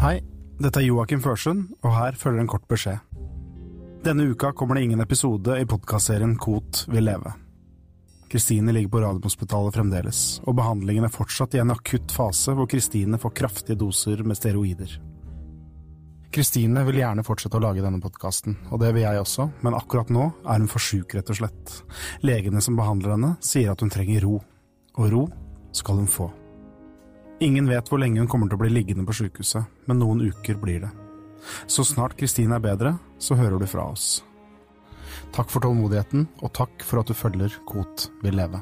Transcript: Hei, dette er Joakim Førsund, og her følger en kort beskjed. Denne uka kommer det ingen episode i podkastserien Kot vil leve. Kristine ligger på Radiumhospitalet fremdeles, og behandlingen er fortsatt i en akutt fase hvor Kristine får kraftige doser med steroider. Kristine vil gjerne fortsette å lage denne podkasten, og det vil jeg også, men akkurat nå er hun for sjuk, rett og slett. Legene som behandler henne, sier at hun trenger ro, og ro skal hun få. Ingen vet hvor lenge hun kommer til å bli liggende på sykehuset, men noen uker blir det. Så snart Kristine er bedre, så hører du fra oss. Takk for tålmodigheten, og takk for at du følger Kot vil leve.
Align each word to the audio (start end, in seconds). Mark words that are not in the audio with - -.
Hei, 0.00 0.22
dette 0.56 0.80
er 0.80 0.86
Joakim 0.86 1.20
Førsund, 1.20 1.74
og 1.84 1.92
her 1.92 2.16
følger 2.16 2.40
en 2.40 2.48
kort 2.48 2.62
beskjed. 2.70 3.02
Denne 4.00 4.30
uka 4.32 4.48
kommer 4.56 4.78
det 4.78 4.86
ingen 4.86 5.04
episode 5.04 5.58
i 5.60 5.66
podkastserien 5.68 6.38
Kot 6.40 6.86
vil 6.88 7.04
leve. 7.04 7.34
Kristine 8.32 8.72
ligger 8.72 8.94
på 8.94 9.02
Radiumhospitalet 9.04 9.76
fremdeles, 9.76 10.22
og 10.48 10.56
behandlingen 10.56 11.04
er 11.04 11.12
fortsatt 11.12 11.58
i 11.58 11.60
en 11.60 11.74
akutt 11.76 12.16
fase 12.16 12.56
hvor 12.56 12.70
Kristine 12.72 13.20
får 13.20 13.36
kraftige 13.42 13.76
doser 13.76 14.24
med 14.24 14.40
steroider. 14.40 14.96
Kristine 16.32 16.88
vil 16.88 17.02
gjerne 17.02 17.28
fortsette 17.28 17.60
å 17.60 17.64
lage 17.68 17.84
denne 17.84 18.00
podkasten, 18.00 18.56
og 18.72 18.80
det 18.80 18.94
vil 18.96 19.04
jeg 19.04 19.20
også, 19.20 19.50
men 19.60 19.76
akkurat 19.76 20.08
nå 20.16 20.30
er 20.46 20.62
hun 20.62 20.72
for 20.72 20.80
sjuk, 20.80 21.12
rett 21.12 21.28
og 21.28 21.42
slett. 21.42 21.80
Legene 22.24 22.64
som 22.64 22.80
behandler 22.80 23.18
henne, 23.18 23.34
sier 23.44 23.76
at 23.76 23.84
hun 23.84 23.92
trenger 23.92 24.24
ro, 24.24 24.38
og 24.96 25.12
ro 25.12 25.26
skal 25.76 26.00
hun 26.00 26.08
få. 26.08 26.32
Ingen 27.40 27.70
vet 27.70 27.88
hvor 27.88 28.00
lenge 28.02 28.20
hun 28.20 28.28
kommer 28.28 28.50
til 28.50 28.58
å 28.58 28.60
bli 28.60 28.68
liggende 28.68 29.06
på 29.08 29.14
sykehuset, 29.16 29.64
men 29.88 30.02
noen 30.02 30.20
uker 30.28 30.58
blir 30.60 30.82
det. 30.84 30.90
Så 31.64 31.86
snart 31.88 32.18
Kristine 32.20 32.58
er 32.58 32.64
bedre, 32.66 32.98
så 33.16 33.38
hører 33.38 33.56
du 33.56 33.64
fra 33.70 33.86
oss. 33.94 34.20
Takk 35.32 35.48
for 35.48 35.64
tålmodigheten, 35.64 36.26
og 36.44 36.52
takk 36.58 36.84
for 36.84 37.00
at 37.00 37.08
du 37.08 37.16
følger 37.16 37.56
Kot 37.64 38.10
vil 38.20 38.36
leve. 38.36 38.60